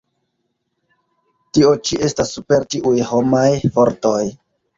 [1.57, 3.45] Tio ĉi estas super ĉiuj homaj
[3.79, 4.19] fortoj!